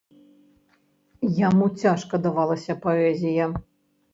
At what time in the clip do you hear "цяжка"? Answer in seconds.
1.83-2.21